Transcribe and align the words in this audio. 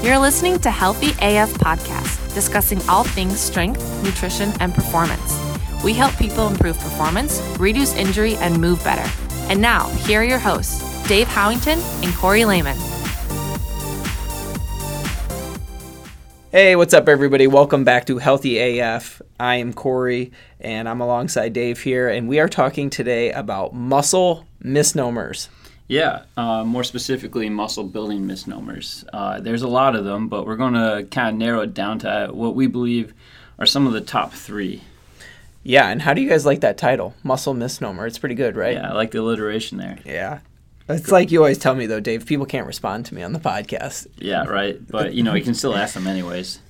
You're 0.00 0.18
listening 0.20 0.60
to 0.60 0.70
Healthy 0.70 1.08
AF 1.20 1.52
Podcast, 1.54 2.32
discussing 2.32 2.80
all 2.88 3.02
things 3.02 3.40
strength, 3.40 3.82
nutrition, 4.04 4.52
and 4.60 4.72
performance. 4.72 5.36
We 5.82 5.92
help 5.92 6.16
people 6.16 6.46
improve 6.46 6.78
performance, 6.78 7.42
reduce 7.58 7.96
injury, 7.96 8.36
and 8.36 8.60
move 8.60 8.82
better. 8.84 9.10
And 9.50 9.60
now, 9.60 9.88
here 9.88 10.20
are 10.20 10.24
your 10.24 10.38
hosts, 10.38 10.80
Dave 11.08 11.26
Howington 11.26 11.78
and 12.04 12.14
Corey 12.14 12.44
Lehman. 12.44 12.76
Hey, 16.52 16.76
what's 16.76 16.94
up, 16.94 17.08
everybody? 17.08 17.48
Welcome 17.48 17.82
back 17.82 18.06
to 18.06 18.18
Healthy 18.18 18.78
AF. 18.78 19.20
I 19.40 19.56
am 19.56 19.72
Corey, 19.72 20.30
and 20.60 20.88
I'm 20.88 21.00
alongside 21.00 21.52
Dave 21.52 21.80
here, 21.80 22.08
and 22.08 22.28
we 22.28 22.38
are 22.38 22.48
talking 22.48 22.88
today 22.88 23.32
about 23.32 23.74
muscle 23.74 24.46
misnomers. 24.62 25.48
Yeah, 25.88 26.24
uh, 26.36 26.64
more 26.64 26.84
specifically, 26.84 27.48
muscle 27.48 27.84
building 27.84 28.26
misnomers. 28.26 29.04
Uh, 29.10 29.40
there's 29.40 29.62
a 29.62 29.68
lot 29.68 29.96
of 29.96 30.04
them, 30.04 30.28
but 30.28 30.46
we're 30.46 30.56
going 30.56 30.74
to 30.74 31.06
kind 31.10 31.30
of 31.30 31.34
narrow 31.36 31.62
it 31.62 31.72
down 31.72 31.98
to 32.00 32.28
what 32.30 32.54
we 32.54 32.66
believe 32.66 33.14
are 33.58 33.66
some 33.66 33.86
of 33.86 33.94
the 33.94 34.02
top 34.02 34.34
three. 34.34 34.82
Yeah, 35.62 35.88
and 35.88 36.02
how 36.02 36.14
do 36.14 36.20
you 36.20 36.28
guys 36.28 36.46
like 36.46 36.60
that 36.60 36.76
title, 36.78 37.14
muscle 37.22 37.54
misnomer? 37.54 38.06
It's 38.06 38.18
pretty 38.18 38.34
good, 38.34 38.54
right? 38.54 38.74
Yeah, 38.74 38.90
I 38.90 38.94
like 38.94 39.10
the 39.10 39.20
alliteration 39.20 39.78
there. 39.78 39.98
Yeah. 40.04 40.40
It's 40.88 41.10
like 41.10 41.30
you 41.30 41.40
always 41.40 41.58
tell 41.58 41.74
me 41.74 41.86
though, 41.86 42.00
Dave. 42.00 42.24
People 42.24 42.46
can't 42.46 42.66
respond 42.66 43.06
to 43.06 43.14
me 43.14 43.22
on 43.22 43.32
the 43.32 43.38
podcast. 43.38 44.06
Yeah, 44.16 44.44
right. 44.44 44.78
But 44.86 45.12
you 45.12 45.22
know, 45.22 45.34
you 45.34 45.44
can 45.44 45.54
still 45.54 45.76
ask 45.76 45.94
them 45.94 46.06
anyways. 46.06 46.60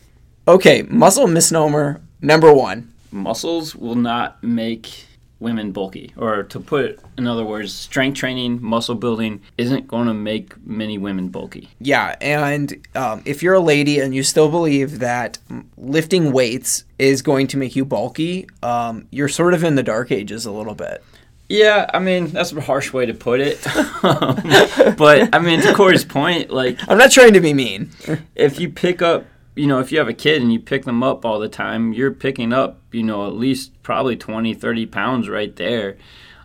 Okay, 0.48 0.82
muscle 0.82 1.28
misnomer 1.28 2.00
number 2.20 2.52
one. 2.52 2.92
Muscles 3.12 3.76
will 3.76 3.94
not 3.94 4.42
make 4.42 5.04
women 5.40 5.72
bulky. 5.72 6.12
Or 6.16 6.42
to 6.42 6.60
put 6.60 6.84
it 6.84 7.00
in 7.16 7.26
other 7.26 7.44
words, 7.44 7.74
strength 7.74 8.16
training, 8.16 8.62
muscle 8.62 8.94
building 8.94 9.40
isn't 9.56 9.88
going 9.88 10.06
to 10.06 10.14
make 10.14 10.54
many 10.66 10.98
women 10.98 11.28
bulky. 11.28 11.68
Yeah, 11.80 12.16
and 12.20 12.86
um, 12.94 13.22
if 13.24 13.42
you're 13.42 13.54
a 13.54 13.60
lady 13.60 14.00
and 14.00 14.14
you 14.14 14.22
still 14.22 14.48
believe 14.50 14.98
that 15.00 15.38
lifting 15.76 16.32
weights 16.32 16.84
is 16.98 17.22
going 17.22 17.46
to 17.48 17.56
make 17.56 17.76
you 17.76 17.84
bulky, 17.84 18.48
um, 18.62 19.06
you're 19.10 19.28
sort 19.28 19.54
of 19.54 19.64
in 19.64 19.74
the 19.74 19.82
dark 19.82 20.10
ages 20.12 20.46
a 20.46 20.52
little 20.52 20.74
bit. 20.74 21.02
Yeah, 21.48 21.88
I 21.94 21.98
mean 21.98 22.26
that's 22.28 22.52
a 22.52 22.60
harsh 22.60 22.92
way 22.92 23.06
to 23.06 23.14
put 23.14 23.40
it, 23.40 23.62
but 24.02 25.34
I 25.34 25.38
mean 25.38 25.62
to 25.62 25.72
Corey's 25.72 26.04
point, 26.04 26.50
like 26.50 26.78
I'm 26.88 26.98
not 26.98 27.10
trying 27.10 27.32
to 27.32 27.40
be 27.40 27.54
mean. 27.54 27.90
if 28.34 28.60
you 28.60 28.68
pick 28.68 29.00
up 29.00 29.24
you 29.58 29.66
know, 29.66 29.80
if 29.80 29.90
you 29.90 29.98
have 29.98 30.08
a 30.08 30.14
kid 30.14 30.40
and 30.40 30.52
you 30.52 30.60
pick 30.60 30.84
them 30.84 31.02
up 31.02 31.24
all 31.24 31.40
the 31.40 31.48
time, 31.48 31.92
you're 31.92 32.12
picking 32.12 32.52
up, 32.52 32.80
you 32.92 33.02
know, 33.02 33.26
at 33.26 33.34
least 33.34 33.82
probably 33.82 34.16
20, 34.16 34.54
30 34.54 34.86
pounds 34.86 35.28
right 35.28 35.54
there. 35.56 35.96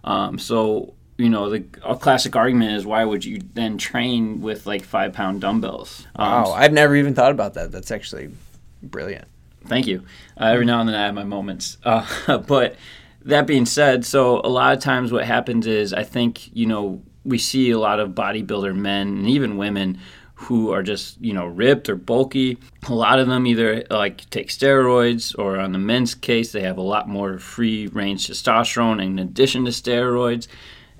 Um, 0.04 0.40
so, 0.40 0.96
you 1.18 1.30
know, 1.30 1.50
the 1.50 1.64
a 1.84 1.96
classic 1.96 2.36
argument 2.36 2.72
is 2.72 2.86
why 2.86 3.06
would 3.06 3.24
you 3.24 3.40
then 3.54 3.78
train 3.78 4.42
with 4.42 4.66
like 4.66 4.84
five 4.84 5.14
pound 5.14 5.42
dumbbells? 5.42 6.08
Um, 6.16 6.44
wow, 6.44 6.52
I've 6.54 6.74
never 6.74 6.96
even 6.96 7.14
thought 7.14 7.32
about 7.32 7.54
that. 7.54 7.72
That's 7.72 7.92
actually 7.92 8.32
brilliant. 8.82 9.28
Thank 9.68 9.86
you. 9.86 10.04
Uh, 10.40 10.46
every 10.46 10.66
now 10.66 10.80
and 10.80 10.90
then 10.90 10.96
I 10.96 11.06
have 11.06 11.16
my 11.16 11.24
moments. 11.24 11.78
Uh, 11.86 12.38
but 12.40 12.76
that 13.24 13.48
being 13.48 13.66
said, 13.66 14.06
so 14.06 14.42
a 14.44 14.50
lot 14.50 14.74
of 14.74 14.80
times 14.82 15.12
what 15.12 15.24
happens 15.26 15.68
is 15.68 15.94
I 15.94 16.04
think, 16.04 16.54
you 16.56 16.66
know, 16.66 17.02
we 17.24 17.38
see 17.38 17.72
a 17.72 17.80
lot 17.80 18.00
of 18.00 18.10
bodybuilder 18.10 18.76
men 18.76 19.08
and 19.08 19.30
even 19.30 19.56
women 19.56 20.00
who 20.44 20.72
are 20.72 20.84
just 20.84 21.20
you 21.22 21.34
know 21.34 21.46
ripped 21.46 21.90
or 21.90 21.96
bulky. 21.96 22.58
A 22.88 22.94
lot 22.94 23.20
of 23.20 23.28
them 23.28 23.48
either 23.48 23.84
like 23.90 24.30
take 24.30 24.50
steroids, 24.50 25.38
or 25.38 25.60
on 25.60 25.72
the 25.72 25.80
men's 25.80 26.16
case, 26.16 26.52
they 26.52 26.62
have 26.62 26.78
a 26.78 26.82
lot 26.82 27.08
more 27.08 27.40
free 27.40 27.88
range 27.88 28.28
testosterone 28.28 29.04
in 29.04 29.20
addition 29.20 29.66
to 29.66 29.72
steroids, 29.72 30.48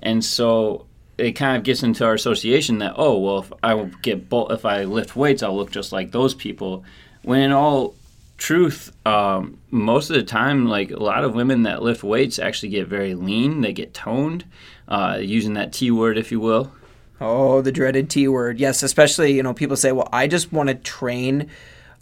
and 0.02 0.24
so 0.24 0.86
it 1.16 1.32
kind 1.32 1.56
of 1.56 1.62
gets 1.62 1.82
into 1.82 2.04
our 2.04 2.14
association 2.14 2.78
that 2.78 2.94
oh 2.96 3.18
well 3.18 3.38
if 3.38 3.52
I 3.62 3.84
get 4.02 4.28
bul- 4.28 4.50
if 4.50 4.64
I 4.64 4.82
lift 4.84 5.14
weights 5.14 5.44
I'll 5.44 5.56
look 5.56 5.70
just 5.70 5.92
like 5.92 6.12
those 6.12 6.34
people. 6.34 6.84
When 7.22 7.40
in 7.40 7.52
all 7.52 7.94
truth, 8.36 8.92
um, 9.06 9.58
most 9.70 10.10
of 10.10 10.16
the 10.16 10.22
time, 10.22 10.66
like 10.66 10.90
a 10.90 11.02
lot 11.02 11.24
of 11.24 11.34
women 11.34 11.62
that 11.62 11.82
lift 11.82 12.02
weights 12.02 12.38
actually 12.38 12.70
get 12.70 12.86
very 12.86 13.14
lean. 13.14 13.60
They 13.60 13.72
get 13.72 13.94
toned, 13.94 14.44
uh, 14.88 15.18
using 15.20 15.54
that 15.54 15.72
T 15.72 15.90
word, 15.90 16.18
if 16.18 16.30
you 16.30 16.40
will. 16.40 16.72
Oh, 17.20 17.60
the 17.60 17.72
dreaded 17.72 18.10
T 18.10 18.28
word. 18.28 18.58
Yes, 18.58 18.82
especially, 18.82 19.32
you 19.32 19.42
know, 19.42 19.54
people 19.54 19.76
say, 19.76 19.92
well, 19.92 20.08
I 20.12 20.26
just 20.26 20.52
want 20.52 20.68
to 20.68 20.74
train. 20.74 21.48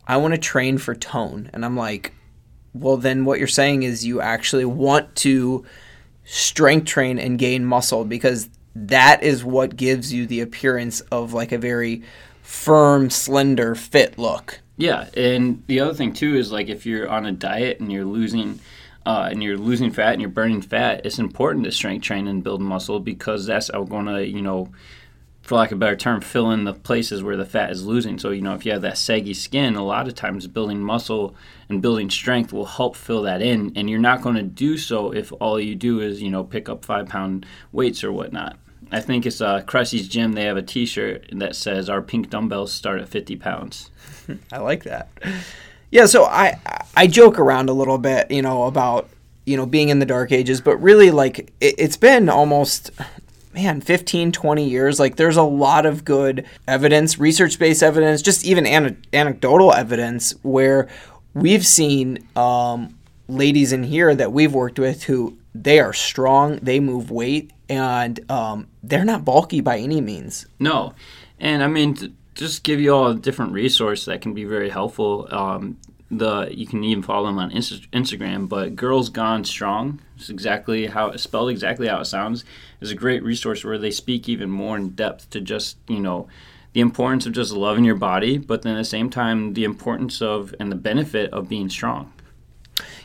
I 0.06 0.17
want 0.17 0.34
to 0.34 0.39
train 0.39 0.78
for 0.78 0.95
tone. 0.95 1.50
And 1.53 1.65
I'm 1.65 1.77
like, 1.77 2.15
well, 2.75 2.97
then 2.97 3.25
what 3.25 3.39
you're 3.39 3.49
saying 3.49 3.83
is 3.83 4.06
you 4.06 4.21
actually 4.21 4.65
want 4.65 5.15
to 5.17 5.65
strength 6.25 6.87
train 6.87 7.19
and 7.19 7.39
gain 7.39 7.65
muscle 7.65 8.05
because 8.05 8.49
that 8.75 9.23
is 9.23 9.45
what 9.45 9.77
gives 9.77 10.12
you 10.12 10.27
the 10.27 10.41
appearance 10.41 11.00
of 11.12 11.33
like 11.33 11.53
a 11.53 11.59
very 11.59 12.03
firm, 12.43 13.11
slender, 13.11 13.75
fit 13.75 14.19
look. 14.19 14.61
Yeah. 14.77 15.09
And 15.17 15.62
the 15.67 15.81
other 15.81 15.94
thing, 15.94 16.15
too, 16.15 16.37
is 16.37 16.50
like 16.50 16.69
if 16.69 16.87
you're 16.87 17.09
on 17.09 17.27
a 17.27 17.33
diet 17.33 17.81
and 17.81 17.93
you're 17.93 18.05
losing 18.05 18.61
uh, 19.05 19.29
and 19.31 19.43
you're 19.43 19.59
losing 19.59 19.91
fat 19.91 20.12
and 20.12 20.21
you're 20.21 20.31
burning 20.31 20.62
fat, 20.62 21.05
it's 21.05 21.19
important 21.19 21.65
to 21.65 21.73
strength 21.73 22.05
train 22.05 22.27
and 22.27 22.43
build 22.43 22.62
muscle 22.62 23.00
because 23.00 23.47
that's 23.47 23.71
going 23.71 24.06
to, 24.06 24.27
you 24.27 24.43
know, 24.43 24.71
for 25.42 25.56
lack 25.56 25.72
of 25.72 25.78
a 25.78 25.80
better 25.80 25.97
term, 25.97 26.20
fill 26.20 26.50
in 26.53 26.64
the 26.64 26.72
places 26.72 27.22
where 27.22 27.36
the 27.36 27.44
fat 27.44 27.70
is 27.70 27.84
losing. 27.84 28.19
So, 28.19 28.30
you 28.30 28.42
know, 28.42 28.54
if 28.54 28.64
you 28.64 28.72
have 28.72 28.82
that 28.82 28.97
saggy 28.97 29.34
skin, 29.34 29.75
a 29.75 29.84
lot 29.84 30.06
of 30.06 30.14
times 30.14 30.47
building 30.47 30.80
muscle 30.80 31.34
and 31.69 31.82
building 31.82 32.10
strength 32.10 32.53
will 32.53 32.64
help 32.64 32.94
fill 32.94 33.22
that 33.22 33.42
in. 33.42 33.72
And 33.75 33.91
you're 33.91 33.98
not 33.98 34.22
going 34.22 34.36
to 34.36 34.42
do 34.42 34.78
so 34.78 35.12
if 35.12 35.32
all 35.41 35.58
you 35.58 35.75
do 35.75 36.00
is, 36.00 36.22
you 36.22 36.31
know, 36.31 36.44
pick 36.44 36.69
up 36.69 36.84
five 36.84 37.08
pound 37.08 37.44
weights 37.72 38.04
or 38.04 38.12
whatnot. 38.12 38.56
I 38.92 39.00
think 39.00 39.26
it's 39.26 39.41
uh, 39.41 39.62
Krusty's 39.62 40.06
Gym. 40.06 40.32
They 40.32 40.44
have 40.44 40.58
a 40.58 40.62
t 40.62 40.86
shirt 40.86 41.28
that 41.32 41.56
says, 41.56 41.88
Our 41.88 42.02
pink 42.02 42.31
dumbbells 42.31 42.72
start 42.72 43.00
at 43.00 43.08
50 43.08 43.36
pounds. 43.36 43.91
I 44.52 44.58
like 44.58 44.84
that. 44.84 45.08
Yeah, 45.91 46.06
so 46.06 46.25
I 46.25 46.58
I 46.97 47.06
joke 47.06 47.38
around 47.38 47.69
a 47.69 47.72
little 47.72 47.98
bit, 47.98 48.31
you 48.31 48.42
know, 48.42 48.64
about 48.64 49.08
you 49.44 49.56
know 49.56 49.66
being 49.66 49.91
in 49.91 49.98
the 49.98 50.06
dark 50.06 50.32
ages, 50.32 50.60
but 50.60 50.76
really 50.78 51.10
like 51.10 51.52
it, 51.60 51.75
it's 51.78 51.97
been 51.97 52.28
almost 52.28 52.91
man 53.54 53.80
15 53.80 54.32
20 54.32 54.68
years 54.68 54.98
like 54.98 55.16
there's 55.16 55.36
a 55.36 55.42
lot 55.42 55.86
of 55.86 56.04
good 56.04 56.46
evidence 56.66 57.18
research-based 57.18 57.82
evidence 57.82 58.22
just 58.22 58.44
even 58.44 58.66
an- 58.66 59.02
anecdotal 59.12 59.72
evidence 59.72 60.32
where 60.42 60.88
we've 61.34 61.66
seen 61.66 62.26
um, 62.36 62.98
ladies 63.28 63.72
in 63.72 63.82
here 63.82 64.14
that 64.14 64.32
we've 64.32 64.54
worked 64.54 64.78
with 64.78 65.04
who 65.04 65.36
they 65.54 65.80
are 65.80 65.92
strong 65.92 66.56
they 66.62 66.80
move 66.80 67.10
weight 67.10 67.52
and 67.68 68.30
um, 68.30 68.68
they're 68.82 69.04
not 69.04 69.24
bulky 69.24 69.62
by 69.62 69.78
any 69.78 70.00
means. 70.00 70.46
No. 70.58 70.94
And 71.40 71.62
i 71.62 71.66
mean 71.66 71.94
to 71.94 72.12
just 72.34 72.62
give 72.62 72.80
you 72.80 72.94
all 72.94 73.08
a 73.08 73.14
different 73.14 73.52
resource 73.52 74.06
that 74.06 74.20
can 74.22 74.32
be 74.34 74.44
very 74.44 74.70
helpful 74.70 75.28
um, 75.30 75.76
the 76.12 76.49
you 76.53 76.67
can 76.67 76.84
even 76.84 77.03
follow 77.03 77.27
them 77.27 77.39
on 77.39 77.50
Insta- 77.50 77.89
Instagram. 77.91 78.49
But 78.49 78.77
Girls 78.77 79.09
Gone 79.09 79.45
Strong 79.45 80.00
is 80.19 80.31
exactly 80.31 80.87
how 80.87 81.09
it's 81.09 81.23
spelled, 81.23 81.50
exactly 81.50 81.89
how 81.89 82.00
it 82.00 82.05
sounds. 82.05 82.45
is 82.81 82.91
a 82.91 82.95
great 82.95 83.23
resource 83.23 83.65
where 83.65 83.78
they 83.78 83.91
speak 83.91 84.28
even 84.28 84.50
more 84.50 84.77
in 84.77 84.91
depth 84.91 85.31
to 85.31 85.41
just 85.41 85.78
you 85.89 86.00
know 86.00 86.28
the 86.75 86.81
importance 86.81 87.27
of 87.27 87.33
just 87.33 87.53
loving 87.53 87.84
your 87.84 87.97
body, 87.97 88.39
but 88.39 88.62
then 88.62 88.75
at 88.75 88.78
the 88.78 88.84
same 88.84 89.11
time 89.11 89.55
the 89.55 89.65
importance 89.65 90.23
of 90.23 90.55
and 90.61 90.71
the 90.71 90.77
benefit 90.77 91.33
of 91.33 91.49
being 91.49 91.69
strong. 91.69 92.12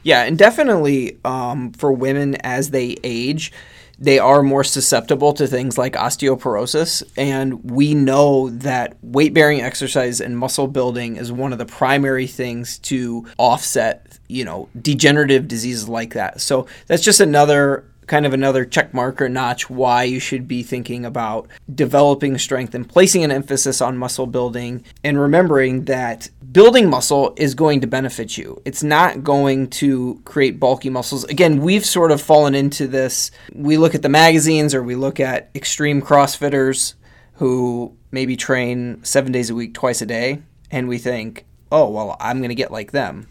Yeah, 0.04 0.24
and 0.24 0.38
definitely 0.38 1.18
um, 1.26 1.72
for 1.74 1.92
women 1.92 2.36
as 2.36 2.70
they 2.70 2.98
age 3.04 3.52
they 4.00 4.20
are 4.20 4.44
more 4.44 4.64
susceptible 4.64 5.34
to 5.34 5.48
things 5.48 5.78
like 5.78 5.94
osteoporosis. 5.94 7.04
And 7.18 7.72
we 7.72 7.94
know 7.94 8.50
that 8.50 8.98
weight 9.02 9.34
bearing 9.34 9.62
exercise 9.62 10.22
and 10.22 10.38
muscle 10.38 10.68
building 10.68 11.16
is 11.16 11.32
one 11.32 11.52
of 11.52 11.58
the 11.58 11.66
primary 11.66 12.28
things 12.28 12.78
to 12.80 13.26
offset, 13.38 14.20
you 14.28 14.46
know, 14.46 14.70
degenerative 14.80 15.48
diseases 15.48 15.90
like 15.90 16.14
that. 16.14 16.42
So 16.42 16.68
that's 16.86 17.04
just 17.04 17.20
another 17.20 17.86
kind 18.08 18.26
of 18.26 18.34
another 18.34 18.66
check 18.66 18.94
mark 18.94 19.22
or 19.22 19.30
notch 19.30 19.70
why 19.70 20.04
you 20.04 20.20
should 20.20 20.48
be 20.48 20.64
thinking 20.64 21.06
about 21.06 21.48
developing 21.74 22.38
strength 22.38 22.74
and 22.74 22.88
placing 22.88 23.24
an 23.24 23.32
emphasis 23.32 23.82
on 23.82 23.98
muscle 23.98 24.26
building 24.26 24.84
and 25.04 25.20
remembering 25.20 25.86
that 25.86 26.30
building 26.52 26.90
muscle 26.90 27.34
is 27.38 27.54
going 27.54 27.82
to 27.82 27.88
benefit 27.88 28.38
you. 28.38 28.60
It's 28.66 28.82
not 28.82 29.24
going 29.24 29.70
to 29.72 30.22
create 30.26 30.60
bulky 30.60 30.90
muscles. 30.90 31.26
Again, 31.26 31.62
we've 31.62 31.86
sort 31.86 32.12
of 32.12 32.22
fallen 32.22 32.56
into 32.56 32.88
this. 32.88 33.32
We 33.54 33.78
look 33.78 33.94
at 33.94 34.02
the 34.02 34.10
magazines 34.10 34.74
or 34.74 34.82
we 34.82 34.96
look 34.96 35.20
at 35.20 35.50
extreme 35.54 36.02
CrossFitters 36.02 36.96
who 37.34 37.96
maybe 38.12 38.36
train 38.36 39.04
seven 39.04 39.32
days 39.32 39.50
a 39.50 39.56
week, 39.56 39.74
twice 39.74 40.02
a 40.02 40.06
day, 40.06 40.42
and 40.72 40.88
we 40.88 40.98
think, 40.98 41.46
oh, 41.72 41.90
well, 41.90 42.18
I'm 42.20 42.40
going 42.40 42.50
to 42.50 42.56
get 42.56 42.72
like 42.72 42.92
them. 42.92 43.28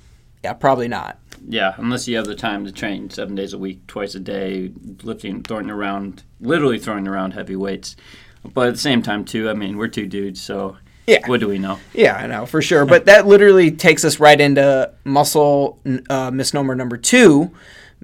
Yeah, 0.46 0.52
probably 0.52 0.86
not. 0.86 1.18
Yeah, 1.48 1.74
unless 1.76 2.06
you 2.06 2.16
have 2.18 2.26
the 2.26 2.36
time 2.36 2.64
to 2.66 2.70
train 2.70 3.10
seven 3.10 3.34
days 3.34 3.52
a 3.52 3.58
week, 3.58 3.84
twice 3.88 4.14
a 4.14 4.20
day, 4.20 4.70
lifting, 5.02 5.42
throwing 5.42 5.70
around, 5.70 6.22
literally 6.40 6.78
throwing 6.78 7.08
around 7.08 7.32
heavy 7.32 7.56
weights. 7.56 7.96
But 8.54 8.68
at 8.68 8.74
the 8.74 8.80
same 8.80 9.02
time, 9.02 9.24
too, 9.24 9.50
I 9.50 9.54
mean, 9.54 9.76
we're 9.76 9.88
two 9.88 10.06
dudes, 10.06 10.40
so 10.40 10.76
yeah. 11.08 11.26
What 11.26 11.40
do 11.40 11.48
we 11.48 11.58
know? 11.58 11.80
Yeah, 11.94 12.14
I 12.14 12.28
know 12.28 12.46
for 12.46 12.62
sure. 12.62 12.86
But 12.86 13.06
that 13.06 13.26
literally 13.26 13.72
takes 13.72 14.04
us 14.04 14.20
right 14.20 14.40
into 14.40 14.92
muscle 15.02 15.80
uh, 16.08 16.30
misnomer 16.30 16.76
number 16.76 16.96
two, 16.96 17.52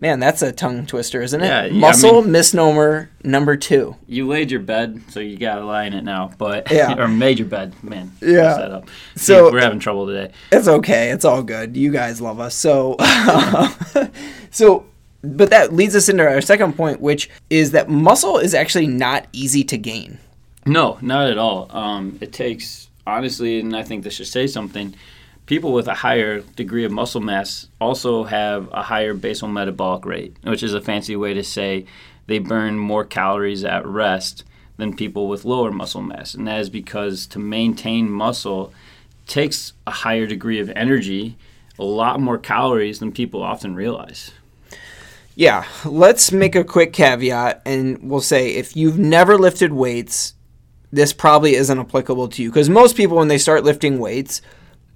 Man, 0.01 0.19
that's 0.19 0.43
a 0.43 0.51
tongue 0.51 0.85
twister, 0.87 1.23
isn't 1.23 1.41
it? 1.41 1.47
Yeah, 1.47 1.65
yeah, 1.67 1.77
I 1.77 1.79
Muscle 1.79 2.23
mean- 2.23 2.33
misnomer 2.33 3.11
number 3.23 3.57
two. 3.57 3.95
You 4.09 4.27
laid 4.27 4.51
your 4.51 4.59
bed, 4.61 5.01
so 5.11 5.21
you 5.21 5.37
got 5.37 5.57
to 5.57 5.65
lie 5.65 5.85
in 5.85 5.93
it 5.93 6.03
now. 6.03 6.33
But 6.39 6.71
Yeah. 6.73 7.01
or 7.01 7.07
made 7.07 7.39
your 7.39 7.47
bed, 7.47 7.73
man. 7.85 8.11
Yeah. 8.21 8.55
that 8.55 8.71
up. 8.73 8.89
So- 9.15 9.53
we're 9.53 9.61
having 9.61 9.79
trouble 9.79 10.07
today. 10.09 10.33
It's 10.51 10.67
okay. 10.67 11.11
It's 11.11 11.25
all 11.25 11.43
good. 11.45 11.77
You 11.77 11.93
guys 11.93 12.21
love 12.21 12.41
us. 12.41 12.55
So, 12.57 12.97
so, 14.51 14.87
but 15.23 15.51
that 15.51 15.73
leads 15.73 15.95
us 15.95 16.09
into 16.09 16.27
our 16.27 16.41
second 16.41 16.73
point, 16.77 17.01
which 17.01 17.31
is 17.49 17.71
that 17.71 17.89
muscle 17.89 18.39
is 18.39 18.55
actually 18.55 18.89
not 18.89 19.27
easy 19.33 19.63
to 19.65 19.79
gain. 19.79 20.19
No, 20.67 20.99
not 21.01 21.29
at 21.31 21.39
all. 21.39 21.69
Um, 21.71 22.19
it 22.21 22.33
takes 22.33 22.89
honestly, 23.07 23.61
and 23.61 23.77
I 23.77 23.83
think 23.85 24.03
this 24.05 24.15
should 24.15 24.27
say 24.27 24.47
something. 24.47 24.95
People 25.47 25.73
with 25.73 25.89
a 25.89 25.95
higher 25.95 26.41
degree 26.41 26.85
of 26.85 26.93
muscle 26.93 27.21
mass 27.21 27.69
also 27.81 28.25
have 28.25 28.69
a 28.73 28.83
higher 28.83 29.13
basal 29.13 29.49
metabolic 29.49 30.07
rate, 30.07 30.37
which 30.43 30.63
is 30.63 30.73
a 30.73 30.81
fancy 30.81 31.17
way 31.17 31.35
to 31.35 31.43
say 31.43 31.85
they 32.27 32.39
burn 32.39 32.79
more 32.79 33.05
calories 33.05 33.65
at 33.65 33.85
rest 33.85 34.45
than 34.77 34.97
people 34.97 35.29
with 35.29 35.45
lower 35.45 35.71
muscle 35.71 36.03
mass, 36.03 36.35
and 36.35 36.47
that 36.47 36.61
is 36.61 36.71
because 36.71 37.27
to 37.27 37.39
maintain 37.39 38.11
muscle 38.11 38.73
takes 39.27 39.73
a 39.87 39.91
higher 39.91 40.27
degree 40.27 40.61
of 40.61 40.71
energy, 40.71 41.37
a 41.79 41.85
lot 41.85 42.21
more 42.21 42.39
calories 42.39 43.01
than 43.01 43.13
people 43.13 43.43
often 43.43 43.75
realize. 43.75 44.33
Yeah, 45.35 45.65
let's 45.85 46.31
make 46.31 46.55
a 46.55 46.65
quick 46.65 46.93
caveat 46.93 47.63
and 47.65 48.11
we'll 48.11 48.21
say 48.21 48.51
if 48.51 48.77
you've 48.77 48.99
never 48.99 49.39
lifted 49.39 49.73
weights, 49.73 50.35
this 50.93 51.13
probably 51.13 51.55
isn't 51.55 51.79
applicable 51.79 52.29
to 52.29 52.43
you 52.43 52.51
because 52.51 52.69
most 52.69 52.97
people, 52.97 53.17
when 53.17 53.29
they 53.29 53.39
start 53.39 53.65
lifting 53.65 53.99
weights, 53.99 54.43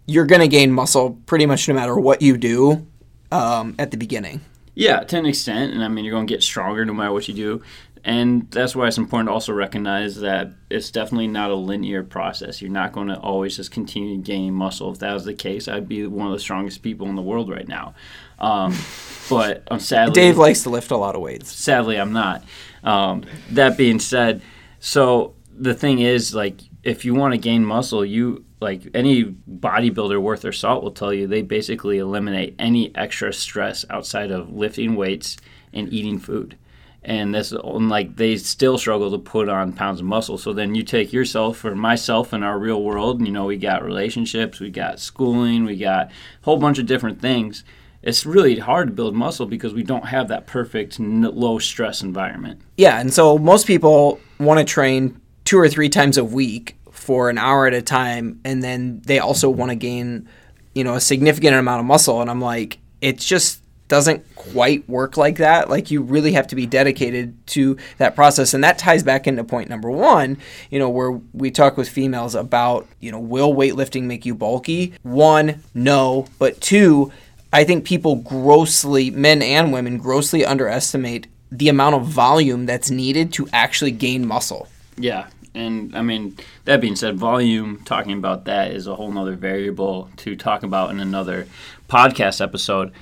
you're 0.06 0.26
going 0.26 0.40
to 0.40 0.48
gain 0.48 0.72
muscle 0.72 1.18
pretty 1.26 1.46
much 1.46 1.68
no 1.68 1.74
matter 1.74 1.96
what 1.96 2.22
you 2.22 2.36
do 2.36 2.86
um, 3.32 3.74
at 3.78 3.90
the 3.90 3.96
beginning. 3.96 4.40
Yeah, 4.74 5.00
to 5.00 5.18
an 5.18 5.26
extent, 5.26 5.72
and 5.72 5.82
I 5.82 5.88
mean 5.88 6.04
you're 6.04 6.12
going 6.12 6.26
to 6.26 6.32
get 6.32 6.42
stronger 6.42 6.84
no 6.84 6.92
matter 6.92 7.12
what 7.12 7.28
you 7.28 7.34
do, 7.34 7.62
and 8.04 8.48
that's 8.50 8.76
why 8.76 8.86
it's 8.86 8.98
important 8.98 9.28
to 9.28 9.32
also 9.32 9.52
recognize 9.52 10.20
that 10.20 10.52
it's 10.70 10.90
definitely 10.90 11.26
not 11.26 11.50
a 11.50 11.56
linear 11.56 12.04
process. 12.04 12.62
You're 12.62 12.70
not 12.70 12.92
going 12.92 13.08
to 13.08 13.18
always 13.18 13.56
just 13.56 13.72
continue 13.72 14.18
gaining 14.18 14.54
muscle. 14.54 14.92
If 14.92 15.00
that 15.00 15.12
was 15.12 15.24
the 15.24 15.34
case, 15.34 15.66
I'd 15.66 15.88
be 15.88 16.06
one 16.06 16.28
of 16.28 16.32
the 16.32 16.38
strongest 16.38 16.82
people 16.82 17.08
in 17.08 17.16
the 17.16 17.22
world 17.22 17.50
right 17.50 17.66
now. 17.66 17.94
Um, 18.38 18.76
but 19.30 19.66
I'm 19.70 19.80
sadly, 19.80 20.14
Dave 20.14 20.36
likes 20.38 20.62
to 20.62 20.70
lift 20.70 20.92
a 20.92 20.96
lot 20.96 21.16
of 21.16 21.20
weights. 21.22 21.50
sadly, 21.50 21.98
I'm 21.98 22.12
not. 22.12 22.44
Um, 22.84 23.24
that 23.50 23.76
being 23.76 23.98
said, 23.98 24.40
so 24.78 25.34
the 25.58 25.74
thing 25.74 25.98
is, 25.98 26.34
like, 26.34 26.60
if 26.84 27.04
you 27.04 27.14
want 27.14 27.32
to 27.32 27.38
gain 27.38 27.64
muscle, 27.64 28.04
you 28.04 28.44
like 28.60 28.82
any 28.94 29.24
bodybuilder 29.24 30.20
worth 30.20 30.42
their 30.42 30.52
salt 30.52 30.82
will 30.82 30.90
tell 30.90 31.12
you 31.12 31.26
they 31.26 31.42
basically 31.42 31.98
eliminate 31.98 32.54
any 32.58 32.94
extra 32.94 33.32
stress 33.32 33.84
outside 33.90 34.30
of 34.30 34.52
lifting 34.52 34.94
weights 34.94 35.36
and 35.72 35.92
eating 35.92 36.18
food. 36.18 36.56
And 37.02 37.32
this, 37.34 37.52
and, 37.52 37.88
like, 37.88 38.16
they 38.16 38.36
still 38.36 38.78
struggle 38.78 39.12
to 39.12 39.18
put 39.18 39.48
on 39.48 39.72
pounds 39.72 40.00
of 40.00 40.06
muscle. 40.06 40.38
So 40.38 40.52
then 40.52 40.74
you 40.74 40.82
take 40.82 41.12
yourself 41.12 41.64
or 41.64 41.76
myself 41.76 42.32
in 42.32 42.42
our 42.42 42.58
real 42.58 42.82
world. 42.82 43.24
You 43.24 43.32
know, 43.32 43.44
we 43.44 43.58
got 43.58 43.84
relationships, 43.84 44.58
we 44.58 44.70
got 44.70 44.98
schooling, 44.98 45.64
we 45.64 45.76
got 45.76 46.06
a 46.06 46.12
whole 46.42 46.56
bunch 46.56 46.80
of 46.80 46.86
different 46.86 47.20
things 47.20 47.62
it's 48.06 48.24
really 48.24 48.56
hard 48.58 48.86
to 48.86 48.94
build 48.94 49.16
muscle 49.16 49.46
because 49.46 49.74
we 49.74 49.82
don't 49.82 50.06
have 50.06 50.28
that 50.28 50.46
perfect 50.46 51.00
low 51.00 51.58
stress 51.58 52.02
environment. 52.02 52.60
Yeah, 52.76 53.00
and 53.00 53.12
so 53.12 53.36
most 53.36 53.66
people 53.66 54.20
want 54.38 54.58
to 54.60 54.64
train 54.64 55.20
two 55.44 55.58
or 55.58 55.68
three 55.68 55.88
times 55.88 56.16
a 56.16 56.24
week 56.24 56.76
for 56.96 57.30
an 57.30 57.38
hour 57.38 57.66
at 57.66 57.74
a 57.74 57.82
time, 57.82 58.40
and 58.44 58.62
then 58.62 59.02
they 59.04 59.18
also 59.18 59.48
want 59.48 59.70
to 59.70 59.76
gain, 59.76 60.28
you 60.74 60.82
know, 60.82 60.94
a 60.94 61.00
significant 61.00 61.54
amount 61.54 61.80
of 61.80 61.86
muscle. 61.86 62.20
And 62.20 62.30
I'm 62.30 62.40
like, 62.40 62.78
it 63.00 63.18
just 63.18 63.60
doesn't 63.88 64.24
quite 64.34 64.88
work 64.88 65.16
like 65.16 65.36
that. 65.36 65.70
Like 65.70 65.92
you 65.92 66.02
really 66.02 66.32
have 66.32 66.48
to 66.48 66.56
be 66.56 66.66
dedicated 66.66 67.46
to 67.48 67.76
that 67.98 68.14
process, 68.16 68.54
and 68.54 68.64
that 68.64 68.78
ties 68.78 69.02
back 69.02 69.26
into 69.26 69.44
point 69.44 69.68
number 69.68 69.90
one. 69.90 70.38
You 70.70 70.78
know, 70.78 70.88
where 70.88 71.12
we 71.32 71.50
talk 71.50 71.76
with 71.76 71.88
females 71.88 72.34
about, 72.34 72.86
you 73.00 73.12
know, 73.12 73.20
will 73.20 73.54
weightlifting 73.54 74.04
make 74.04 74.26
you 74.26 74.34
bulky? 74.34 74.94
One, 75.02 75.62
no, 75.74 76.26
but 76.38 76.60
two. 76.60 77.12
I 77.52 77.64
think 77.64 77.84
people 77.84 78.16
grossly, 78.16 79.10
men 79.10 79.40
and 79.40 79.72
women, 79.72 79.98
grossly 79.98 80.44
underestimate 80.44 81.28
the 81.52 81.68
amount 81.68 81.94
of 81.94 82.04
volume 82.04 82.66
that's 82.66 82.90
needed 82.90 83.32
to 83.34 83.48
actually 83.52 83.92
gain 83.92 84.26
muscle. 84.26 84.68
Yeah. 84.98 85.28
And 85.56 85.96
I 85.96 86.02
mean, 86.02 86.36
that 86.64 86.80
being 86.80 86.96
said, 86.96 87.16
volume, 87.16 87.82
talking 87.84 88.12
about 88.12 88.44
that 88.44 88.72
is 88.72 88.86
a 88.86 88.94
whole 88.94 89.10
nother 89.10 89.34
variable 89.36 90.10
to 90.18 90.36
talk 90.36 90.62
about 90.62 90.90
in 90.90 91.00
another 91.00 91.46
podcast 91.88 92.40
episode. 92.40 92.92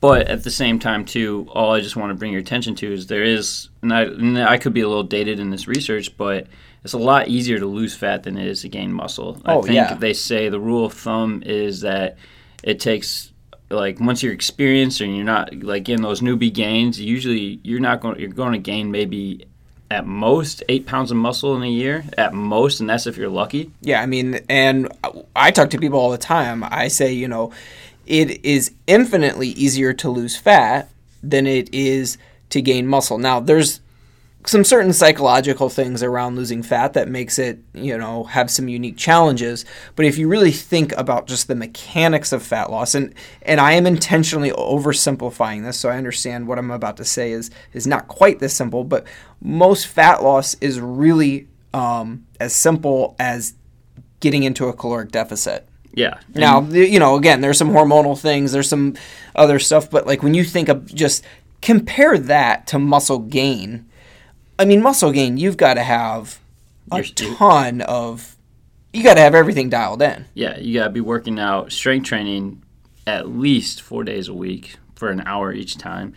But 0.00 0.28
at 0.28 0.44
the 0.44 0.50
same 0.50 0.78
time, 0.78 1.04
too, 1.04 1.46
all 1.52 1.72
I 1.72 1.80
just 1.80 1.94
want 1.96 2.10
to 2.10 2.14
bring 2.14 2.32
your 2.32 2.40
attention 2.40 2.74
to 2.76 2.90
is 2.90 3.06
there 3.08 3.22
is, 3.22 3.68
and 3.82 3.92
I, 3.92 4.02
and 4.04 4.38
I 4.38 4.56
could 4.56 4.72
be 4.72 4.80
a 4.80 4.88
little 4.88 5.02
dated 5.02 5.38
in 5.38 5.50
this 5.50 5.68
research, 5.68 6.16
but 6.16 6.46
it's 6.82 6.94
a 6.94 6.98
lot 6.98 7.28
easier 7.28 7.58
to 7.58 7.66
lose 7.66 7.94
fat 7.94 8.22
than 8.22 8.38
it 8.38 8.46
is 8.46 8.62
to 8.62 8.70
gain 8.70 8.92
muscle. 8.94 9.42
I 9.44 9.54
Oh, 9.54 9.62
think 9.62 9.74
yeah. 9.74 9.92
they 9.92 10.14
say 10.14 10.48
the 10.48 10.58
rule 10.58 10.86
of 10.86 10.94
thumb 10.94 11.42
is 11.44 11.82
that 11.82 12.16
it 12.62 12.80
takes 12.80 13.30
like 13.68 14.00
once 14.00 14.22
you're 14.22 14.32
experienced 14.32 15.02
and 15.02 15.14
you're 15.14 15.24
not 15.24 15.52
like 15.62 15.88
in 15.90 16.00
those 16.00 16.22
newbie 16.22 16.52
gains, 16.52 16.98
usually 16.98 17.60
you're 17.62 17.78
not 17.78 18.00
going 18.00 18.18
you're 18.18 18.30
going 18.30 18.52
to 18.52 18.58
gain 18.58 18.90
maybe 18.90 19.44
at 19.90 20.06
most 20.06 20.62
eight 20.68 20.86
pounds 20.86 21.10
of 21.10 21.16
muscle 21.16 21.56
in 21.56 21.62
a 21.62 21.68
year 21.68 22.04
at 22.16 22.32
most, 22.32 22.80
and 22.80 22.88
that's 22.88 23.06
if 23.06 23.16
you're 23.16 23.28
lucky. 23.28 23.70
Yeah, 23.80 24.00
I 24.00 24.06
mean, 24.06 24.40
and 24.48 24.88
I 25.34 25.50
talk 25.50 25.70
to 25.70 25.78
people 25.78 25.98
all 25.98 26.10
the 26.10 26.18
time. 26.18 26.62
I 26.64 26.88
say, 26.88 27.12
you 27.12 27.26
know, 27.26 27.52
it 28.06 28.44
is 28.44 28.72
infinitely 28.86 29.48
easier 29.48 29.92
to 29.94 30.08
lose 30.08 30.36
fat 30.36 30.90
than 31.22 31.46
it 31.46 31.72
is 31.74 32.18
to 32.50 32.62
gain 32.62 32.86
muscle. 32.86 33.18
Now, 33.18 33.40
there's 33.40 33.80
some 34.46 34.64
certain 34.64 34.92
psychological 34.92 35.68
things 35.68 36.02
around 36.02 36.36
losing 36.36 36.62
fat 36.62 36.94
that 36.94 37.08
makes 37.08 37.38
it, 37.38 37.58
you 37.74 37.96
know, 37.96 38.24
have 38.24 38.50
some 38.50 38.68
unique 38.68 38.96
challenges. 38.96 39.66
But 39.96 40.06
if 40.06 40.16
you 40.16 40.28
really 40.28 40.50
think 40.50 40.92
about 40.96 41.26
just 41.26 41.46
the 41.46 41.54
mechanics 41.54 42.32
of 42.32 42.42
fat 42.42 42.70
loss, 42.70 42.94
and 42.94 43.14
and 43.42 43.60
I 43.60 43.72
am 43.72 43.86
intentionally 43.86 44.50
oversimplifying 44.50 45.64
this, 45.64 45.78
so 45.78 45.90
I 45.90 45.98
understand 45.98 46.46
what 46.46 46.58
I'm 46.58 46.70
about 46.70 46.96
to 46.98 47.04
say 47.04 47.32
is 47.32 47.50
is 47.74 47.86
not 47.86 48.08
quite 48.08 48.38
this 48.38 48.54
simple. 48.54 48.82
But 48.82 49.06
most 49.42 49.86
fat 49.86 50.22
loss 50.22 50.54
is 50.54 50.80
really 50.80 51.46
um, 51.74 52.26
as 52.38 52.54
simple 52.54 53.16
as 53.18 53.54
getting 54.20 54.42
into 54.42 54.68
a 54.68 54.72
caloric 54.72 55.10
deficit. 55.10 55.66
Yeah. 55.92 56.18
Now, 56.34 56.62
you 56.62 56.98
know, 56.98 57.16
again, 57.16 57.40
there's 57.40 57.58
some 57.58 57.70
hormonal 57.70 58.18
things, 58.18 58.52
there's 58.52 58.68
some 58.68 58.94
other 59.34 59.58
stuff, 59.58 59.90
but 59.90 60.06
like 60.06 60.22
when 60.22 60.34
you 60.34 60.44
think 60.44 60.68
of 60.68 60.94
just 60.94 61.24
compare 61.60 62.16
that 62.16 62.66
to 62.68 62.78
muscle 62.78 63.18
gain, 63.18 63.86
I 64.60 64.66
mean, 64.66 64.82
muscle 64.82 65.10
gain, 65.10 65.38
you've 65.38 65.56
got 65.56 65.74
to 65.74 65.82
have 65.82 66.38
a 66.92 67.02
ton 67.02 67.80
of, 67.80 68.36
you 68.92 69.02
got 69.02 69.14
to 69.14 69.20
have 69.22 69.34
everything 69.34 69.70
dialed 69.70 70.02
in. 70.02 70.26
yeah, 70.34 70.58
you 70.58 70.74
gotta 70.78 70.90
be 70.90 71.00
working 71.00 71.38
out 71.38 71.72
strength 71.72 72.04
training 72.04 72.62
at 73.06 73.28
least 73.28 73.80
four 73.80 74.04
days 74.04 74.28
a 74.28 74.34
week 74.34 74.76
for 74.96 75.08
an 75.08 75.22
hour 75.24 75.50
each 75.50 75.78
time. 75.78 76.12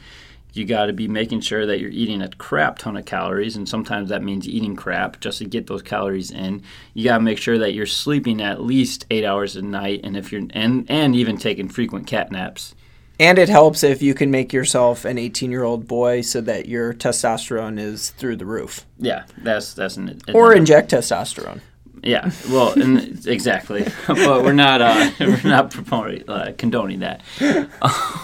You 0.52 0.66
got 0.66 0.88
to 0.88 0.94
be 0.94 1.08
making 1.08 1.40
sure 1.40 1.66
that 1.66 1.80
you're 1.80 1.90
eating 1.90 2.22
a 2.22 2.30
crap 2.32 2.80
ton 2.80 2.98
of 2.98 3.06
calories, 3.06 3.56
and 3.56 3.68
sometimes 3.68 4.10
that 4.10 4.22
means 4.22 4.48
eating 4.48 4.76
crap 4.76 5.22
just 5.22 5.38
to 5.38 5.46
get 5.46 5.68
those 5.68 5.82
calories 5.82 6.30
in. 6.30 6.64
You 6.94 7.06
got 7.06 7.20
to 7.20 7.24
make 7.24 7.38
sure 7.38 7.58
that 7.58 7.74
you're 7.74 7.86
sleeping 7.86 8.42
at 8.42 8.62
least 8.62 9.06
eight 9.10 9.24
hours 9.24 9.56
a 9.56 9.62
night, 9.62 10.02
and 10.04 10.18
if 10.18 10.34
you're 10.34 10.44
and 10.50 10.86
and 10.90 11.16
even 11.16 11.38
taking 11.38 11.70
frequent 11.70 12.08
cat 12.08 12.30
naps. 12.30 12.76
And 13.24 13.40
it 13.40 13.48
helps 13.48 13.84
if 13.84 14.02
you 14.02 14.14
can 14.14 14.32
make 14.32 14.52
yourself 14.52 15.06
an 15.06 15.18
18 15.18 15.50
year 15.50 15.64
old 15.64 15.88
boy 15.88 16.22
so 16.22 16.42
that 16.42 16.68
your 16.68 16.94
testosterone 16.94 17.80
is 17.80 18.10
through 18.12 18.36
the 18.36 18.46
roof. 18.46 18.86
Yeah, 19.00 19.24
that's 19.38 19.74
that's 19.74 19.96
an 19.98 20.20
Or 20.34 20.54
inject 20.54 20.92
testosterone. 20.92 21.62
Yeah, 22.06 22.32
well, 22.50 22.74
and 22.78 23.26
exactly, 23.26 23.88
but 24.08 24.44
we're 24.44 24.52
not 24.52 24.82
uh, 24.82 25.10
we're 25.22 25.40
not 25.46 25.72
promoting 25.72 26.30
uh, 26.30 26.52
condoning 26.58 27.00
that. 27.00 27.22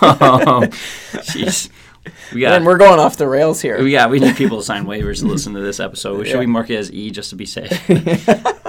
Um, 0.01 0.69
we 2.33 2.41
got 2.41 2.53
And 2.55 2.65
we're 2.65 2.77
going 2.77 2.99
off 2.99 3.17
the 3.17 3.27
rails 3.27 3.61
here. 3.61 3.77
we 3.83 3.97
we 4.07 4.19
need 4.19 4.35
people 4.35 4.57
to 4.59 4.63
sign 4.63 4.85
waivers 4.85 5.19
to 5.19 5.27
listen 5.27 5.53
to 5.53 5.59
this 5.59 5.79
episode. 5.79 6.25
Should 6.27 6.39
we 6.39 6.45
Yeah. 6.45 6.51
mark 6.51 6.69
it 6.69 6.75
as 6.77 6.91
E 6.91 7.11
just 7.11 7.29
to 7.31 7.35
be 7.35 7.45
safe? 7.45 7.71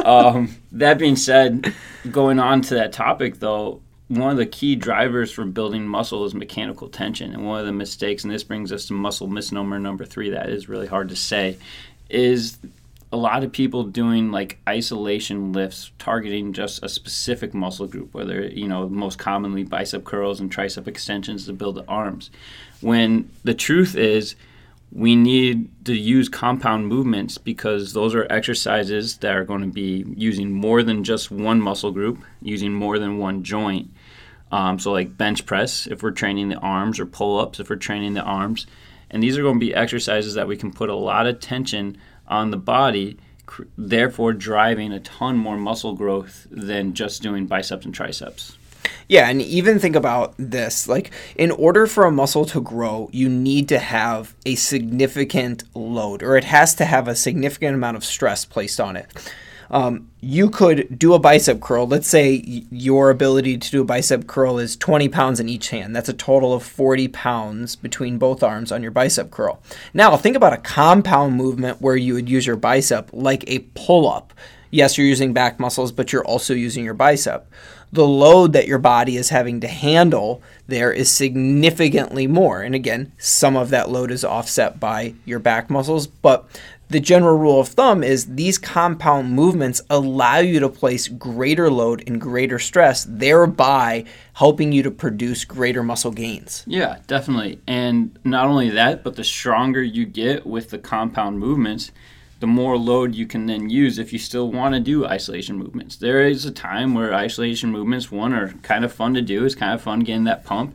um, 0.04 0.54
that 0.72 0.98
being 0.98 1.16
said, 1.16 1.72
going 2.10 2.38
on 2.38 2.60
to 2.62 2.74
that 2.74 2.92
topic 2.92 3.38
though, 3.38 3.80
one 4.10 4.32
of 4.32 4.36
the 4.36 4.46
key 4.46 4.74
drivers 4.74 5.30
for 5.30 5.44
building 5.44 5.86
muscle 5.86 6.24
is 6.24 6.34
mechanical 6.34 6.88
tension, 6.88 7.32
and 7.32 7.46
one 7.46 7.60
of 7.60 7.66
the 7.66 7.72
mistakes, 7.72 8.24
and 8.24 8.32
this 8.32 8.42
brings 8.42 8.72
us 8.72 8.86
to 8.86 8.92
muscle 8.92 9.28
misnomer 9.28 9.78
number 9.78 10.04
three, 10.04 10.30
that 10.30 10.48
is 10.48 10.68
really 10.68 10.88
hard 10.88 11.08
to 11.10 11.16
say, 11.16 11.56
is 12.08 12.58
a 13.12 13.16
lot 13.16 13.44
of 13.44 13.52
people 13.52 13.84
doing 13.84 14.32
like 14.32 14.58
isolation 14.68 15.52
lifts 15.52 15.92
targeting 16.00 16.52
just 16.52 16.82
a 16.82 16.88
specific 16.88 17.54
muscle 17.54 17.86
group, 17.86 18.12
whether, 18.12 18.48
you 18.48 18.66
know, 18.66 18.88
most 18.88 19.16
commonly 19.16 19.62
bicep 19.62 20.02
curls 20.02 20.40
and 20.40 20.52
tricep 20.52 20.88
extensions 20.88 21.46
to 21.46 21.52
build 21.52 21.76
the 21.76 21.86
arms. 21.86 22.30
When 22.80 23.30
the 23.44 23.54
truth 23.54 23.94
is, 23.94 24.34
we 24.92 25.14
need 25.14 25.68
to 25.84 25.94
use 25.94 26.28
compound 26.28 26.88
movements 26.88 27.38
because 27.38 27.92
those 27.92 28.12
are 28.12 28.26
exercises 28.28 29.18
that 29.18 29.36
are 29.36 29.44
going 29.44 29.60
to 29.60 29.68
be 29.68 30.04
using 30.16 30.50
more 30.50 30.82
than 30.82 31.04
just 31.04 31.30
one 31.30 31.60
muscle 31.60 31.92
group, 31.92 32.18
using 32.42 32.72
more 32.72 32.98
than 32.98 33.18
one 33.18 33.44
joint. 33.44 33.88
Um, 34.52 34.78
so, 34.78 34.92
like 34.92 35.16
bench 35.16 35.46
press, 35.46 35.86
if 35.86 36.02
we're 36.02 36.10
training 36.10 36.48
the 36.48 36.56
arms, 36.56 36.98
or 36.98 37.06
pull 37.06 37.38
ups, 37.38 37.60
if 37.60 37.70
we're 37.70 37.76
training 37.76 38.14
the 38.14 38.22
arms. 38.22 38.66
And 39.10 39.22
these 39.22 39.36
are 39.36 39.42
going 39.42 39.58
to 39.58 39.66
be 39.66 39.74
exercises 39.74 40.34
that 40.34 40.48
we 40.48 40.56
can 40.56 40.72
put 40.72 40.88
a 40.88 40.94
lot 40.94 41.26
of 41.26 41.40
tension 41.40 41.98
on 42.28 42.50
the 42.50 42.56
body, 42.56 43.18
cr- 43.46 43.64
therefore, 43.76 44.32
driving 44.32 44.92
a 44.92 45.00
ton 45.00 45.36
more 45.36 45.56
muscle 45.56 45.94
growth 45.94 46.46
than 46.50 46.94
just 46.94 47.22
doing 47.22 47.46
biceps 47.46 47.84
and 47.84 47.94
triceps. 47.94 48.56
Yeah, 49.08 49.28
and 49.28 49.42
even 49.42 49.78
think 49.78 49.96
about 49.96 50.34
this. 50.38 50.88
Like, 50.88 51.10
in 51.34 51.50
order 51.50 51.86
for 51.86 52.04
a 52.04 52.12
muscle 52.12 52.44
to 52.46 52.60
grow, 52.60 53.08
you 53.12 53.28
need 53.28 53.68
to 53.68 53.78
have 53.78 54.34
a 54.46 54.54
significant 54.54 55.64
load, 55.74 56.22
or 56.22 56.36
it 56.36 56.44
has 56.44 56.74
to 56.76 56.84
have 56.84 57.08
a 57.08 57.16
significant 57.16 57.74
amount 57.74 57.96
of 57.96 58.04
stress 58.04 58.44
placed 58.44 58.80
on 58.80 58.96
it. 58.96 59.32
Um, 59.70 60.10
you 60.20 60.50
could 60.50 60.98
do 60.98 61.14
a 61.14 61.18
bicep 61.18 61.60
curl. 61.60 61.86
Let's 61.86 62.08
say 62.08 62.64
your 62.70 63.10
ability 63.10 63.58
to 63.58 63.70
do 63.70 63.82
a 63.82 63.84
bicep 63.84 64.26
curl 64.26 64.58
is 64.58 64.76
20 64.76 65.08
pounds 65.08 65.40
in 65.40 65.48
each 65.48 65.70
hand. 65.70 65.94
That's 65.94 66.08
a 66.08 66.14
total 66.14 66.52
of 66.52 66.62
40 66.62 67.08
pounds 67.08 67.76
between 67.76 68.18
both 68.18 68.42
arms 68.42 68.72
on 68.72 68.82
your 68.82 68.90
bicep 68.90 69.30
curl. 69.30 69.62
Now, 69.94 70.16
think 70.16 70.36
about 70.36 70.52
a 70.52 70.58
compound 70.58 71.36
movement 71.36 71.80
where 71.80 71.96
you 71.96 72.14
would 72.14 72.28
use 72.28 72.46
your 72.46 72.56
bicep 72.56 73.10
like 73.12 73.44
a 73.46 73.60
pull 73.74 74.08
up. 74.08 74.32
Yes, 74.72 74.98
you're 74.98 75.06
using 75.06 75.32
back 75.32 75.58
muscles, 75.58 75.92
but 75.92 76.12
you're 76.12 76.24
also 76.24 76.54
using 76.54 76.84
your 76.84 76.94
bicep 76.94 77.46
the 77.92 78.06
load 78.06 78.52
that 78.52 78.68
your 78.68 78.78
body 78.78 79.16
is 79.16 79.30
having 79.30 79.60
to 79.60 79.68
handle 79.68 80.42
there 80.68 80.92
is 80.92 81.10
significantly 81.10 82.26
more. 82.26 82.62
And 82.62 82.74
again, 82.74 83.12
some 83.18 83.56
of 83.56 83.70
that 83.70 83.90
load 83.90 84.10
is 84.10 84.24
offset 84.24 84.78
by 84.78 85.14
your 85.24 85.40
back 85.40 85.68
muscles, 85.68 86.06
but 86.06 86.48
the 86.90 87.00
general 87.00 87.38
rule 87.38 87.60
of 87.60 87.68
thumb 87.68 88.02
is 88.02 88.34
these 88.34 88.58
compound 88.58 89.32
movements 89.32 89.80
allow 89.88 90.38
you 90.38 90.58
to 90.58 90.68
place 90.68 91.06
greater 91.06 91.70
load 91.70 92.02
and 92.06 92.20
greater 92.20 92.58
stress, 92.58 93.06
thereby 93.08 94.04
helping 94.34 94.72
you 94.72 94.82
to 94.82 94.90
produce 94.90 95.44
greater 95.44 95.84
muscle 95.84 96.10
gains. 96.10 96.64
Yeah, 96.66 96.98
definitely. 97.06 97.60
And 97.66 98.18
not 98.24 98.48
only 98.48 98.70
that, 98.70 99.04
but 99.04 99.14
the 99.14 99.24
stronger 99.24 99.82
you 99.82 100.04
get 100.04 100.44
with 100.44 100.70
the 100.70 100.78
compound 100.78 101.38
movements, 101.38 101.92
the 102.40 102.48
more 102.48 102.76
load 102.76 103.14
you 103.14 103.26
can 103.26 103.46
then 103.46 103.70
use 103.70 103.98
if 103.98 104.12
you 104.12 104.18
still 104.18 104.50
want 104.50 104.74
to 104.74 104.80
do 104.80 105.06
isolation 105.06 105.56
movements. 105.56 105.96
There 105.96 106.22
is 106.26 106.44
a 106.44 106.50
time 106.50 106.94
where 106.94 107.14
isolation 107.14 107.70
movements, 107.70 108.10
one, 108.10 108.32
are 108.32 108.52
kind 108.62 108.84
of 108.84 108.92
fun 108.92 109.14
to 109.14 109.22
do. 109.22 109.44
It's 109.44 109.54
kind 109.54 109.74
of 109.74 109.82
fun 109.82 110.00
getting 110.00 110.24
that 110.24 110.44
pump. 110.44 110.74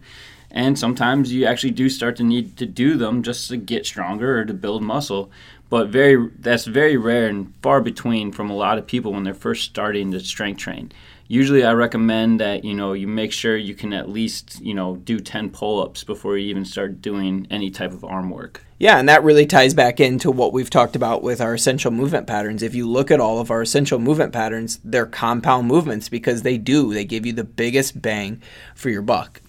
And 0.55 0.79
sometimes 0.79 1.33
you 1.33 1.45
actually 1.45 1.71
do 1.71 1.89
start 1.89 2.15
to 2.15 2.23
need 2.23 2.55
to 2.57 2.65
do 2.65 2.95
them 2.95 3.23
just 3.23 3.49
to 3.49 3.57
get 3.57 3.85
stronger 3.85 4.39
or 4.39 4.45
to 4.45 4.53
build 4.53 4.83
muscle. 4.83 5.29
But 5.69 5.89
very 5.89 6.29
that's 6.39 6.65
very 6.65 6.97
rare 6.97 7.27
and 7.27 7.53
far 7.61 7.81
between 7.81 8.31
from 8.31 8.49
a 8.49 8.55
lot 8.55 8.77
of 8.77 8.87
people 8.87 9.13
when 9.13 9.23
they're 9.23 9.33
first 9.33 9.63
starting 9.63 10.11
to 10.11 10.19
strength 10.19 10.59
train 10.59 10.91
usually 11.27 11.63
I 11.63 11.73
recommend 11.73 12.39
that 12.39 12.63
you 12.63 12.73
know 12.73 12.93
you 12.93 13.07
make 13.07 13.31
sure 13.31 13.57
you 13.57 13.75
can 13.75 13.93
at 13.93 14.09
least 14.09 14.61
you 14.61 14.73
know 14.73 14.97
do 14.97 15.19
10 15.19 15.49
pull-ups 15.51 16.03
before 16.03 16.37
you 16.37 16.49
even 16.49 16.65
start 16.65 17.01
doing 17.01 17.47
any 17.49 17.69
type 17.71 17.91
of 17.91 18.03
arm 18.03 18.29
work. 18.29 18.65
Yeah, 18.77 18.97
and 18.97 19.07
that 19.07 19.23
really 19.23 19.45
ties 19.45 19.73
back 19.73 20.01
into 20.01 20.29
what 20.29 20.51
we've 20.51 20.69
talked 20.69 20.97
about 20.97 21.23
with 21.23 21.39
our 21.39 21.53
essential 21.53 21.91
movement 21.91 22.27
patterns. 22.27 22.61
If 22.61 22.75
you 22.75 22.89
look 22.89 23.09
at 23.09 23.21
all 23.21 23.39
of 23.39 23.49
our 23.49 23.61
essential 23.61 23.99
movement 23.99 24.33
patterns, 24.33 24.81
they're 24.83 25.05
compound 25.05 25.67
movements 25.67 26.09
because 26.09 26.41
they 26.41 26.57
do, 26.57 26.93
they 26.93 27.05
give 27.05 27.25
you 27.25 27.31
the 27.31 27.45
biggest 27.45 28.01
bang 28.01 28.41
for 28.75 28.89
your 28.89 29.01
buck. 29.01 29.41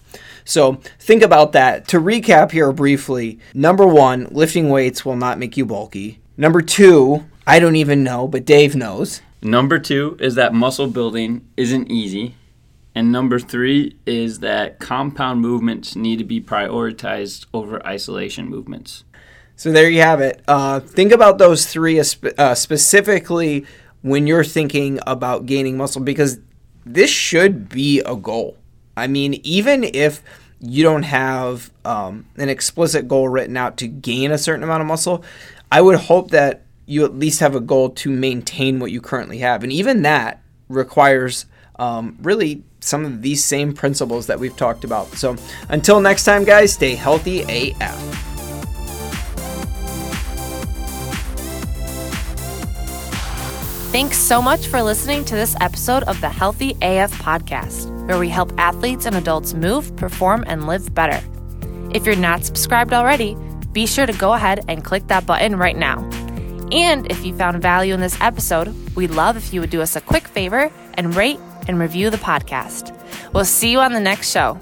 So 0.47 0.75
think 0.97 1.23
about 1.23 1.51
that. 1.51 1.89
To 1.89 1.99
recap 1.99 2.51
here 2.51 2.71
briefly, 2.71 3.37
number 3.53 3.85
one, 3.85 4.27
lifting 4.31 4.69
weights 4.69 5.03
will 5.03 5.17
not 5.17 5.37
make 5.37 5.57
you 5.57 5.65
bulky. 5.65 6.21
Number 6.37 6.61
two, 6.61 7.25
I 7.45 7.59
don't 7.59 7.75
even 7.75 8.01
know, 8.01 8.29
but 8.29 8.45
Dave 8.45 8.73
knows. 8.73 9.21
Number 9.41 9.77
two 9.77 10.15
is 10.21 10.35
that 10.35 10.53
muscle 10.53 10.87
building 10.87 11.45
isn't 11.57 11.91
easy. 11.91 12.35
And 12.95 13.11
number 13.11 13.39
three 13.39 13.97
is 14.05 14.39
that 14.39 14.79
compound 14.79 15.41
movements 15.41 15.97
need 15.97 16.17
to 16.19 16.23
be 16.23 16.39
prioritized 16.39 17.45
over 17.53 17.85
isolation 17.85 18.47
movements. 18.47 19.03
So 19.57 19.73
there 19.73 19.89
you 19.89 20.01
have 20.01 20.21
it. 20.21 20.41
Uh, 20.47 20.79
think 20.79 21.11
about 21.11 21.39
those 21.39 21.65
three 21.65 21.99
uh, 21.99 22.55
specifically 22.55 23.65
when 24.01 24.27
you're 24.27 24.45
thinking 24.45 24.99
about 25.05 25.45
gaining 25.45 25.75
muscle 25.75 26.01
because 26.01 26.39
this 26.85 27.09
should 27.09 27.67
be 27.67 27.99
a 27.99 28.15
goal. 28.15 28.57
I 28.97 29.07
mean, 29.07 29.39
even 29.43 29.83
if 29.83 30.23
you 30.59 30.83
don't 30.83 31.03
have 31.03 31.71
um, 31.85 32.25
an 32.35 32.49
explicit 32.49 33.07
goal 33.07 33.29
written 33.29 33.55
out 33.55 33.77
to 33.77 33.87
gain 33.87 34.31
a 34.31 34.37
certain 34.37 34.63
amount 34.63 34.81
of 34.81 34.87
muscle, 34.87 35.23
I 35.71 35.81
would 35.81 35.99
hope 35.99 36.31
that 36.31 36.63
you 36.87 37.05
at 37.05 37.15
least 37.15 37.39
have 37.41 37.55
a 37.55 37.59
goal 37.59 37.91
to 37.91 38.09
maintain 38.09 38.79
what 38.79 38.91
you 38.91 38.99
currently 38.99 39.37
have. 39.39 39.63
And 39.63 39.71
even 39.71 40.01
that 40.01 40.41
requires 40.67 41.45
um, 41.77 42.17
really 42.21 42.63
some 42.79 43.05
of 43.05 43.21
these 43.21 43.45
same 43.45 43.73
principles 43.73 44.27
that 44.27 44.39
we've 44.39 44.55
talked 44.57 44.83
about. 44.83 45.07
So 45.13 45.35
until 45.69 45.99
next 45.99 46.23
time, 46.25 46.43
guys, 46.43 46.73
stay 46.73 46.95
healthy 46.95 47.41
AF. 47.41 48.17
Thanks 53.91 54.17
so 54.17 54.41
much 54.41 54.67
for 54.67 54.81
listening 54.81 55.23
to 55.25 55.35
this 55.35 55.55
episode 55.61 56.03
of 56.03 56.19
the 56.21 56.29
Healthy 56.29 56.71
AF 56.81 57.11
podcast, 57.13 57.96
where 58.07 58.19
we 58.19 58.29
help 58.29 58.51
athletes 58.57 59.05
and 59.05 59.15
adults 59.15 59.53
move, 59.53 59.95
perform, 59.95 60.43
and 60.47 60.65
live 60.65 60.93
better. 60.95 61.21
If 61.93 62.05
you're 62.05 62.15
not 62.15 62.43
subscribed 62.43 62.93
already, 62.93 63.37
be 63.73 63.85
sure 63.85 64.05
to 64.05 64.13
go 64.13 64.33
ahead 64.33 64.65
and 64.67 64.83
click 64.83 65.07
that 65.07 65.25
button 65.25 65.57
right 65.57 65.77
now. 65.77 65.99
And 66.71 67.09
if 67.11 67.25
you 67.25 67.35
found 67.37 67.61
value 67.61 67.93
in 67.93 68.01
this 68.01 68.19
episode, 68.19 68.73
we'd 68.95 69.11
love 69.11 69.37
if 69.37 69.53
you 69.53 69.61
would 69.61 69.69
do 69.69 69.81
us 69.81 69.95
a 69.95 70.01
quick 70.01 70.27
favor 70.27 70.71
and 70.95 71.15
rate 71.15 71.39
and 71.67 71.79
review 71.79 72.09
the 72.09 72.17
podcast. 72.17 72.93
We'll 73.33 73.45
see 73.45 73.71
you 73.71 73.79
on 73.79 73.93
the 73.93 73.99
next 73.99 74.31
show. 74.31 74.59